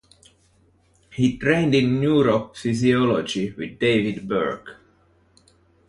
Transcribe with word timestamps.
He 1.11 1.37
trained 1.37 1.75
in 1.75 2.01
neurophysiology 2.01 3.55
with 3.55 3.77
David 3.77 4.27
Burke. 4.27 4.77